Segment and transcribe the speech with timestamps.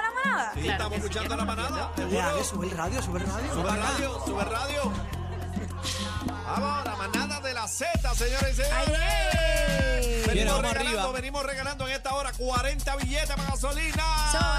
[0.00, 0.52] escuchando la manada?
[0.54, 1.92] Sí, estamos escuchando la manada.
[1.96, 3.52] Radio, sube el radio, sube el radio.
[3.54, 4.92] Sube radio, sube radio.
[6.26, 8.98] Vamos, la manada de la Z, señores y señores.
[9.34, 10.19] ¡Ay!
[10.30, 11.12] Venimos regalando, arriba.
[11.12, 14.04] venimos regalando en esta hora 40 billetes para gasolina.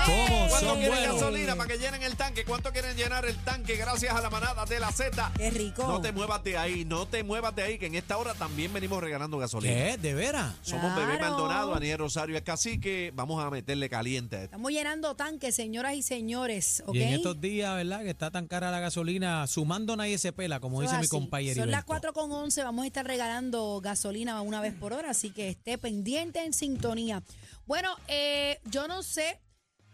[0.06, 1.22] ¿Cómo ¿Cuánto son quieren buenos?
[1.22, 2.46] gasolina para que llenen el tanque?
[2.46, 5.32] ¿Cuánto quieren llenar el tanque gracias a la manada de la Z?
[5.38, 5.84] ¡Qué rico!
[5.88, 8.74] No te muevas de ahí, no te muevas de ahí, que en esta hora también
[8.74, 9.74] venimos regalando gasolina.
[9.74, 9.98] ¿Qué?
[9.98, 10.54] ¿De veras?
[10.62, 11.32] Somos Bebé Claro.
[11.38, 13.12] Maldonado, Aniel Rosario es cacique.
[13.16, 14.46] Vamos a meterle caliente a esto.
[14.56, 16.96] Estamos llenando tanques, señoras y señores, ¿ok?
[16.96, 18.02] Y en estos días, ¿verdad?
[18.02, 21.10] Que está tan cara la gasolina, sumando nadie se pela, como Eso dice mi así.
[21.10, 21.62] compañero.
[21.62, 25.30] Son las 4 con 11, vamos a estar regalando gasolina una vez por hora, así
[25.32, 27.22] que esté pendiente en sintonía.
[27.68, 29.40] Bueno, eh, yo no sé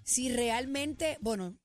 [0.04, 1.56] si realmente, bueno,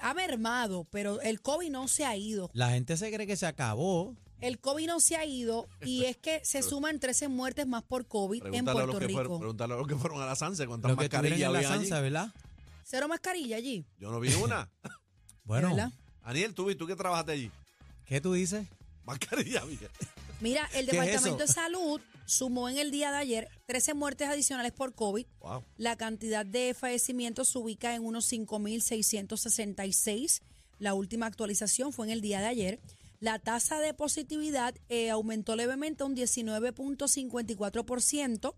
[0.00, 2.50] ha mermado, pero el COVID no se ha ido.
[2.52, 4.14] La gente se cree que se acabó.
[4.40, 8.06] El COVID no se ha ido y es que se suman 13 muertes más por
[8.06, 9.38] COVID en Pregúntale Puerto que fueron, Rico.
[9.40, 11.90] pregúntale a los que fueron a la Sanse cuántas que mascarillas había allí.
[11.90, 12.32] ¿verdad?
[12.84, 13.84] Cero mascarilla allí.
[13.98, 14.70] Yo no vi una.
[15.44, 15.92] Bueno, ¿verdad?
[16.24, 17.52] Aniel, ¿tú, ¿tú qué trabajaste allí?
[18.04, 18.66] ¿qué tú dices?
[19.04, 19.88] Mascarilla, había.
[20.40, 21.52] Mira, el ¿Qué es Departamento de?
[21.52, 25.26] Salud sumó en el día de ayer 13 muertes adicionales por COVID.
[25.40, 25.64] Wow.
[25.76, 30.42] La cantidad de fallecimientos se ubica en unos 5.666.
[30.78, 32.80] La última actualización fue en el día de ayer.
[33.18, 38.54] La tasa de positividad eh, aumentó levemente a un 19.54%.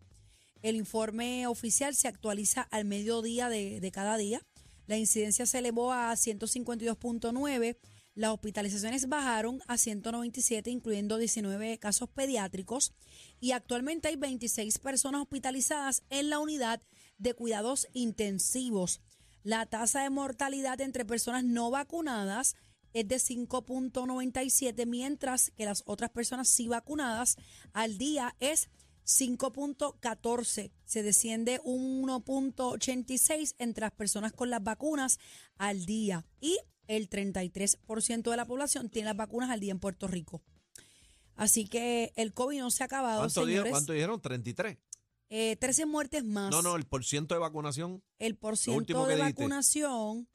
[0.62, 4.42] El informe oficial se actualiza al mediodía de, de cada día.
[4.88, 7.76] La incidencia se elevó a 152.9.
[8.18, 12.92] Las hospitalizaciones bajaron a 197, incluyendo 19 casos pediátricos.
[13.38, 16.82] Y actualmente hay 26 personas hospitalizadas en la unidad
[17.18, 19.00] de cuidados intensivos.
[19.44, 22.56] La tasa de mortalidad entre personas no vacunadas
[22.92, 27.36] es de 5.97, mientras que las otras personas sí vacunadas
[27.72, 28.68] al día es
[29.06, 30.72] 5.14.
[30.84, 35.20] Se desciende un 1.86 entre las personas con las vacunas
[35.56, 36.26] al día.
[36.40, 40.42] Y el 33% de la población tiene las vacunas al día en Puerto Rico.
[41.36, 43.70] Así que el COVID no se ha acabado, ¿Cuánto, dijeron, señores.
[43.70, 44.20] ¿Cuánto dijeron?
[44.20, 44.78] 33.
[45.30, 46.50] Eh, 13 muertes más.
[46.50, 48.02] No, no, el porciento de vacunación.
[48.18, 50.28] El último porciento que de vacunación,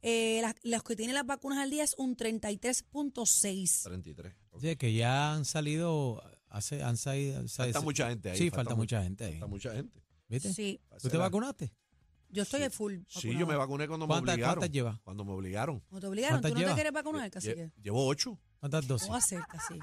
[0.00, 3.82] eh, las, los que tienen las vacunas al día es un 33.6.
[3.82, 4.34] 33.
[4.50, 4.62] ok.
[4.62, 7.46] Sí, que ya han salido, hace, han salido.
[7.48, 8.38] Falta mucha gente ahí.
[8.38, 9.32] Sí, falta, mucha gente ahí.
[9.32, 10.02] Falta mucha gente.
[10.28, 10.52] ¿Viste?
[10.54, 11.72] Sí, ¿Tú te vacunaste?
[12.30, 12.94] Yo estoy de full.
[13.08, 14.58] Sí, yo me vacuné cuando me ¿Cuántas- obligaron.
[14.68, 15.00] cuántas?
[15.02, 15.82] Cuando me obligaron.
[15.90, 16.38] ¿No te obligaron?
[16.38, 17.66] ¿Tú ¿Cuántas no te quieres vacunar, cacique?
[17.68, 18.38] Lle- Llevo ocho.
[18.60, 19.06] ¿Cuántas dosis?
[19.06, 19.80] ¿Cómo hacer, cacique?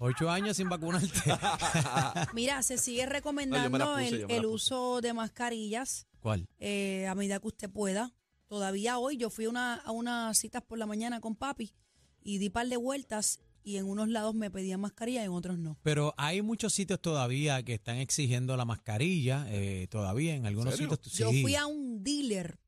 [0.00, 1.08] Ocho años sin vacunarte.
[2.34, 4.46] Mira, se sigue recomendando el, puse.
[4.46, 6.48] uso de mascarillas ¿Cuál?
[6.58, 8.12] eh, a medida que usted pueda.
[8.46, 11.74] Todavía hoy yo fui a una, a unas citas por la mañana con papi
[12.22, 15.58] y di par de vueltas y en unos lados me pedían mascarilla y en otros
[15.58, 15.78] no.
[15.82, 20.90] Pero hay muchos sitios todavía que están exigiendo la mascarilla, eh, todavía en algunos ¿Serio?
[20.94, 21.14] sitios.
[21.16, 21.42] Yo sí.
[21.42, 22.58] fui a un dealer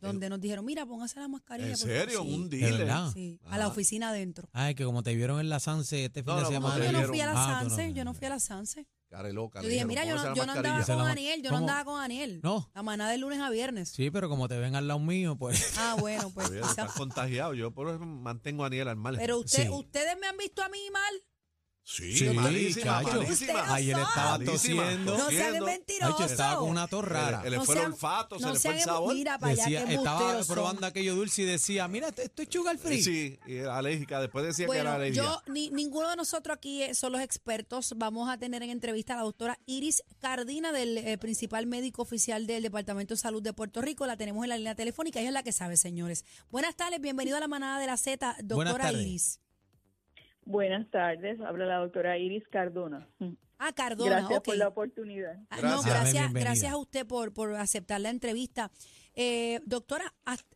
[0.00, 1.72] donde nos dijeron, mira, póngase la mascarilla.
[1.72, 1.96] ¿En por favor".
[2.00, 2.22] serio?
[2.22, 2.90] Sí, Un ¿De dealer.
[2.90, 3.68] a la Ah.
[3.68, 4.48] oficina adentro.
[4.52, 6.74] Ay, que como te vieron en la Sanse este fin No, de no, semana.
[6.78, 8.86] No, te yo no fui a la Ah, Sanse, yo no fui a la Sanse.
[9.10, 9.60] Care loca.
[9.60, 11.68] Yo dije, mira, yo no, yo no andaba con Daniel, yo no ¿Cómo?
[11.68, 12.40] andaba con Daniel.
[12.44, 12.70] No.
[12.74, 13.88] La manada de lunes a viernes.
[13.88, 15.74] Sí, pero como te ven al lado mío, pues.
[15.78, 16.48] Ah, bueno, pues.
[16.52, 17.54] Estás contagiado.
[17.54, 19.16] Yo por eso mantengo a Aniel al mal.
[19.18, 19.68] Pero usted, Sí.
[19.68, 21.14] ustedes me han visto a mí mal.
[21.92, 23.74] Sí, Sí, malísima, malísima.
[23.74, 24.84] Ayer estaba Malísima.
[24.84, 25.18] tosiendo.
[25.18, 26.20] No sean mentirosos.
[26.20, 27.42] Ay, estaba con una tos rara.
[27.42, 29.12] Se le No fue el olfato, se no le fue el sabor.
[29.12, 30.54] Mira para Decía, estaba son.
[30.54, 33.02] probando aquello dulce y decía, mira, esto es sugar free.
[33.02, 34.20] Sí, y era alérgica.
[34.20, 35.24] Después decía que era Bueno, alérgica.
[35.24, 37.94] yo, ni, ninguno de nosotros aquí eh, son los expertos.
[37.96, 42.46] Vamos a tener en entrevista a la doctora Iris Cardina, del eh, principal médico oficial
[42.46, 44.06] del Departamento de Salud de Puerto Rico.
[44.06, 45.18] La tenemos en la línea telefónica.
[45.18, 46.24] Ella es la que sabe, señores.
[46.52, 49.02] Buenas tardes, bienvenido a la manada de la Z, Buenas doctora tardes.
[49.02, 49.40] Iris.
[50.50, 53.08] Buenas tardes, habla la doctora Iris Cardona.
[53.58, 55.38] Ah, Cardona, Gracias por la oportunidad.
[55.48, 55.94] Ah, No, Gracias.
[55.94, 58.72] gracias, gracias a usted por, por aceptar la entrevista.
[59.14, 60.12] Eh, doctora,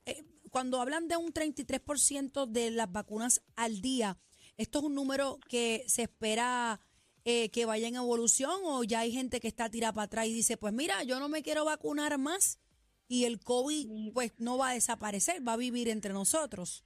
[0.07, 4.19] eh, cuando hablan de un 33% de las vacunas al día,
[4.57, 6.81] ¿esto es un número que se espera
[7.25, 10.33] eh, que vaya en evolución o ya hay gente que está tirada para atrás y
[10.33, 12.59] dice, pues mira, yo no me quiero vacunar más
[13.07, 16.85] y el COVID pues no va a desaparecer, va a vivir entre nosotros?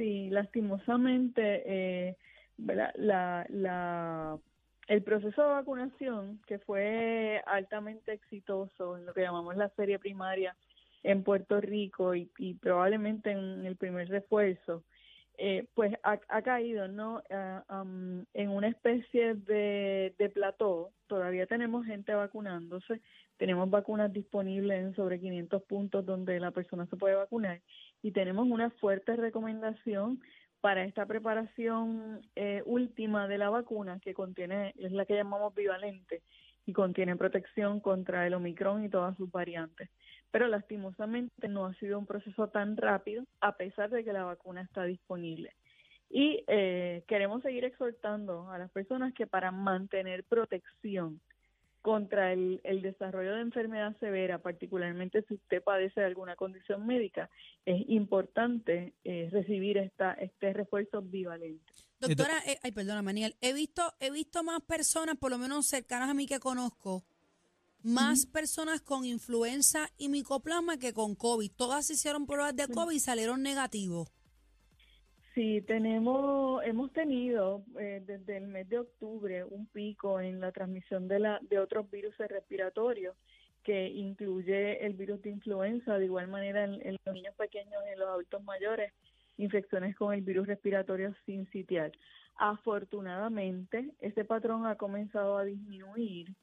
[0.00, 2.16] Sí, lastimosamente, eh.
[2.56, 2.90] La,
[3.50, 4.38] la,
[4.88, 10.56] el proceso de vacunación, que fue altamente exitoso en lo que llamamos la serie primaria
[11.02, 12.30] en Puerto Rico y,
[12.62, 14.84] probablemente en el primer refuerzo,
[15.36, 17.22] eh, pues ha, caído ¿no?
[17.68, 20.92] Am, en una especie de, de plató.
[21.08, 23.02] Todavía tenemos gente vacunándose,
[23.36, 27.60] tenemos vacunas disponibles en sobre 500 puntos donde la persona se puede vacunar
[28.02, 30.20] y tenemos una fuerte recomendación
[30.60, 36.22] para esta preparación eh, última de la vacuna que contiene, es la que llamamos bivalente
[36.66, 39.88] y contiene protección contra el Omicron y todas sus variantes.
[40.30, 44.62] Pero lastimosamente no ha sido un proceso tan rápido a pesar de que la vacuna
[44.62, 45.52] está disponible.
[46.10, 51.20] Y eh, queremos seguir exhortando a las personas que para mantener protección
[51.82, 57.30] contra el, el desarrollo de enfermedad severa, particularmente si usted padece de alguna condición médica,
[57.64, 61.64] es importante eh, recibir esta, este refuerzo bivalente.
[61.98, 66.10] Doctora, eh, ay, perdona, Maniel, he visto, he visto más personas, por lo menos cercanas
[66.10, 67.04] a mí que conozco,
[67.82, 71.50] más personas con influenza y micoplasma que con COVID.
[71.56, 74.10] Todas hicieron pruebas de COVID y salieron negativos.
[75.40, 81.08] Sí, tenemos, hemos tenido eh, desde el mes de octubre un pico en la transmisión
[81.08, 83.16] de, la, de otros virus respiratorios
[83.62, 88.00] que incluye el virus de influenza, de igual manera en, los niños pequeños y en
[88.00, 88.92] los adultos mayores,
[89.38, 91.90] infecciones con el virus respiratorio sincitial.
[92.36, 96.34] Afortunadamente, este patrón ha comenzado a disminuir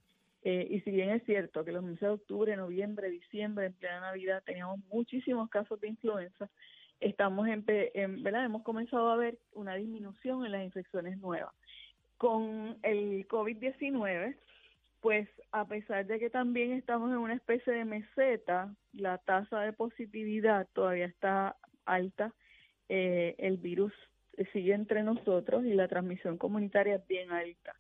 [0.42, 4.00] eh, y si bien es cierto que los meses de octubre, noviembre, diciembre, en plena
[4.00, 6.50] Navidad, teníamos muchísimos casos de influenza,
[7.00, 8.46] estamos en, en- ¿verdad?
[8.46, 11.54] Hemos comenzado a ver una disminución en las infecciones nuevas.
[12.18, 14.36] Con el COVID-19,
[15.02, 19.74] pues a pesar de que también estamos en una especie de meseta, la tasa de
[19.74, 21.56] positividad todavía está
[21.86, 22.34] alta,
[22.90, 23.94] eh, el virus
[24.54, 27.76] sigue entre nosotros y la transmisión comunitaria es bien alta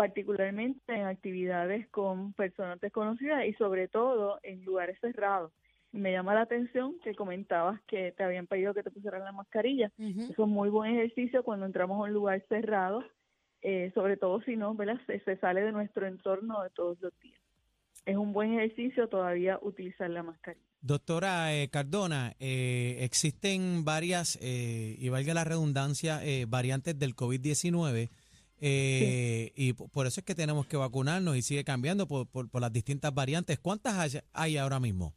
[0.00, 5.52] particularmente en actividades con personas desconocidas y sobre todo en lugares cerrados.
[5.92, 9.90] Me llama la atención que comentabas que te habían pedido que te pusieran la mascarilla.
[9.98, 10.22] Ujú.
[10.32, 13.02] Eso es muy buen ejercicio cuando entramos a un lugar cerrado,
[13.62, 15.00] eh, sobre todo si no, ¿verdad?
[15.06, 17.40] Se, se sale de nuestro entorno de todos los días.
[18.06, 20.64] Es un buen ejercicio todavía utilizar la mascarilla.
[20.80, 28.08] Doctora eh, Cardona, eh, existen varias, eh, y valga la redundancia, eh, variantes del COVID-19.
[28.62, 32.48] eh, Y po- por eso es que tenemos que vacunarnos y sigue cambiando por, por-
[32.48, 33.58] por las distintas variantes.
[33.58, 35.14] ¿Cuántas hay, hay ahora mismo?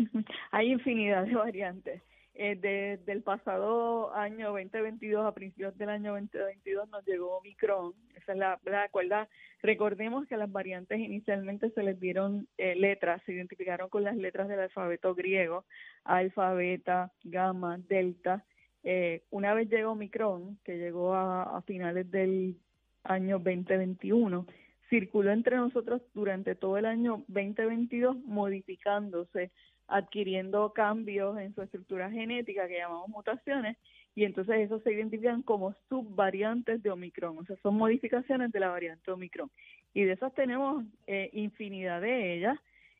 [0.50, 2.02] Hay infinidad de variantes.
[2.34, 7.92] Eh, desde el pasado año 2022 a principios del año 2022 nos llegó Omicron.
[8.16, 9.28] Esa es la, la.
[9.62, 14.48] Recordemos que las variantes inicialmente se les dieron eh, letras, se identificaron con las letras
[14.48, 15.64] del alfabeto griego,
[16.04, 18.44] alfa, beta, gamma, delta.
[18.84, 22.56] Eh, una vez llegó Omicron, que llegó a finales del
[23.04, 24.46] año 2021,
[24.88, 29.50] circuló entre nosotros durante todo el año 2022 modificándose
[29.90, 33.76] adquiriendo cambios en su estructura genética que llamamos mutaciones
[34.14, 38.68] y entonces esos se identifican como subvariantes de Omicron, o sea, son modificaciones de la
[38.68, 39.50] variante Omicron.
[39.94, 42.58] Y de esas tenemos eh, infinidad de ellas,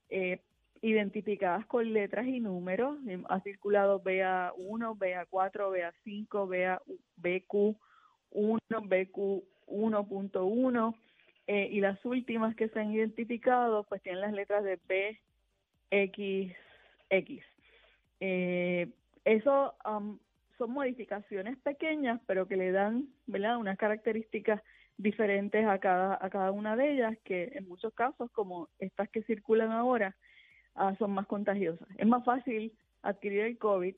[0.09, 0.41] eh,
[0.83, 2.97] identificadas con letras y números.
[3.09, 6.77] Eh, Ha circulado BA1, BA4, BA5,
[7.21, 7.77] BQ1,
[9.69, 10.95] BQ1.1
[11.47, 15.19] eh, y las últimas que se han identificado pues tienen las letras de B,
[15.91, 16.53] X,
[17.11, 17.45] X.
[18.21, 18.89] Eh,
[19.25, 20.19] eso am,
[20.59, 24.63] son modificaciones pequeñas, pero que le dan, ¿verdad?, unas características
[24.97, 29.23] diferentes a cada a cada una de ellas, que en muchos casos, como estas que
[29.23, 30.15] circulan ahora,
[30.75, 31.89] ah, son más contagiosas.
[31.97, 33.95] Es más fácil adquirir el COVID,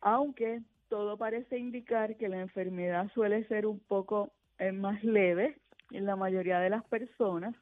[0.00, 5.58] aunque todo parece indicar que la enfermedad suele ser un poco eh, más leve
[5.90, 7.54] en la mayoría de las personas,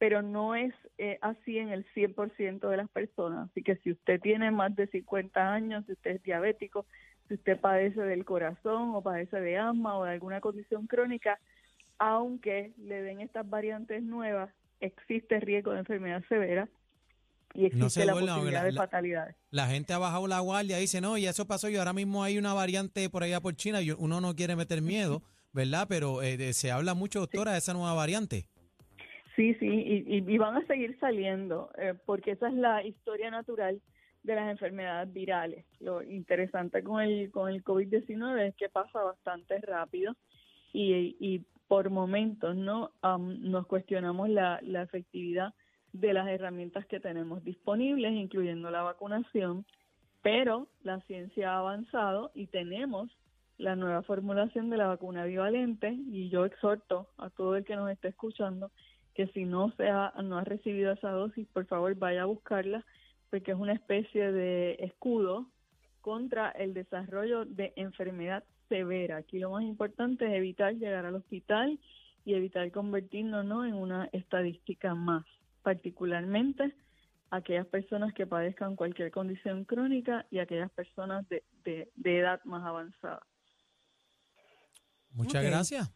[0.00, 3.50] pero no es eh, así en el 100% de las personas.
[3.50, 6.86] Así que si usted tiene más de 50 años, si usted es diabético,
[7.28, 11.38] si usted padece del corazón o padece de asma o de alguna condición crónica,
[11.98, 16.66] aunque le den estas variantes nuevas, existe riesgo de enfermedad severa
[17.52, 19.36] y existe No se la vuelvan, posibilidad la- de fatalidades.
[19.50, 22.24] La gente ha bajado la guardia y dice, no, y eso pasó y ahora mismo
[22.24, 25.86] hay una variante por allá por China y uno no quiere meter miedo, ¿verdad?
[25.90, 28.46] Pero eh, se habla mucho, doctora, de esa nueva variante.
[29.40, 33.80] Sí, sí, y, y- van a seguir saliendo, eh, porque esa es la historia natural
[34.22, 35.64] de las enfermedades virales.
[35.78, 40.14] Lo interesante con el, con el COVID-19 es que pasa bastante rápido
[40.74, 42.90] y, por momentos no
[43.38, 45.54] nos cuestionamos la, la efectividad
[45.94, 49.64] de las herramientas que tenemos disponibles, incluyendo la vacunación,
[50.20, 53.10] pero la ciencia ha avanzado y tenemos
[53.56, 57.90] la nueva formulación de la vacuna bivalente y yo exhorto a todo el que nos
[57.90, 58.70] esté escuchando
[59.14, 62.84] que si no se ha, no ha recibido esa dosis, por favor vaya a buscarla,
[63.30, 65.46] porque es una especie de escudo
[66.00, 69.18] contra el desarrollo de enfermedad severa.
[69.18, 71.78] Aquí lo más importante es evitar llegar al hospital
[72.24, 73.64] y evitar convertirnos ¿no?
[73.64, 75.24] en una estadística más,
[75.62, 76.74] particularmente
[77.30, 82.64] aquellas personas que padezcan cualquier condición crónica y aquellas personas de, de, de edad más
[82.66, 83.22] avanzada.
[85.12, 85.90] Muchas gracias.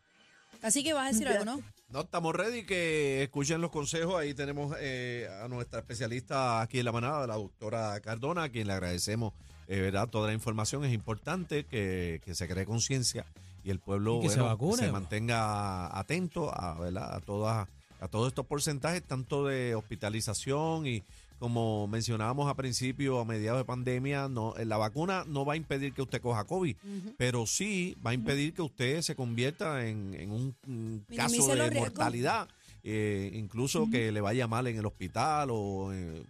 [0.62, 1.32] Así que vas a decir Ya.
[1.40, 1.62] algo, ¿no?
[1.88, 4.16] No, estamos ready que escuchen los consejos.
[4.16, 8.66] Ahí tenemos eh, a nuestra especialista aquí en la manada, la doctora Cardona, a quien
[8.66, 9.32] le agradecemos,
[9.68, 10.08] eh, ¿verdad?
[10.08, 13.26] Toda la información es importante, que, que se cree conciencia
[13.62, 14.90] y el pueblo Y que se bueno, vacune.
[14.90, 17.14] mantenga atento a, ¿verdad?
[17.14, 17.68] a, todas,
[18.00, 21.04] a todos estos porcentajes, tanto de hospitalización y
[21.38, 25.56] como mencionábamos a principio, a mediados de pandemia, no, eh, la vacuna no va a
[25.56, 26.76] impedir que usted coja COVID,
[27.16, 31.80] pero sí va a impedir que usted se convierta en, en un caso de riesgos.
[31.80, 32.48] mortalidad,
[32.82, 36.22] eh, incluso que le vaya mal en el hospital o eh,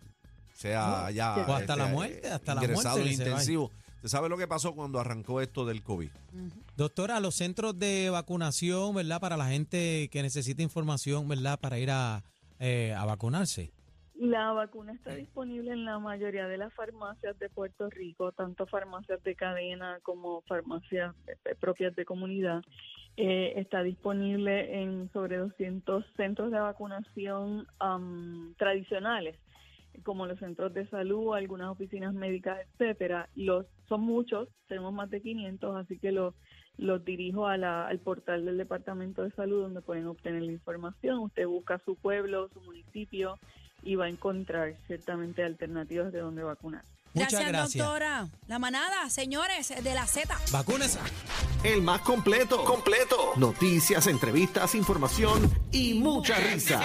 [0.55, 3.71] sea ya O hasta la muerte, hasta la ingresado muerte en intensivo.
[3.97, 6.11] ¿Usted sabe lo que pasó cuando arrancó esto del COVID?
[6.77, 9.21] Doctora, los centros de vacunación, ¿verdad?
[9.21, 11.59] Para la gente que necesita información, ¿verdad?
[11.59, 12.23] Para ir a,
[12.59, 13.73] eh, a vacunarse.
[14.15, 19.23] La vacuna está disponible en la mayoría de las farmacias de Puerto Rico, tanto farmacias
[19.25, 22.63] de cadena como farmacias eh, propias de comunidad.
[23.17, 27.67] Eh, está disponible en sobre 200 centros de vacunación
[28.57, 29.37] tradicionales,
[30.05, 33.29] como los centros de salud, algunas oficinas médicas, etcétera.
[33.35, 36.35] Los son muchos, tenemos más de 500, así que los
[36.77, 41.21] los dirijo a la- al portal del Departamento de Salud donde pueden obtener la información.
[41.21, 43.39] Usted busca su pueblo, su municipio
[43.85, 46.83] y va a encontrar ciertamente alternativas de donde vacunar.
[47.15, 47.75] Muchas gracias.
[47.85, 48.29] doctora.
[48.49, 50.37] La manada, señores, de la Z.
[50.51, 50.99] Vacúnese.
[51.63, 52.65] El más completo.
[52.65, 53.33] Completo.
[53.37, 56.83] Noticias, entrevistas, información y mucha risa.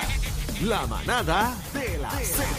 [0.62, 2.50] La manada de la Z.